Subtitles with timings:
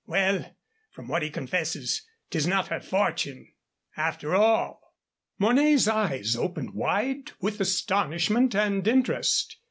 [0.07, 0.55] Well,
[0.89, 3.53] from what he confesses, 'tis not her fortune,
[3.95, 4.81] after all."
[5.37, 9.57] Mornay's eyes opened wide with astonishment and interest.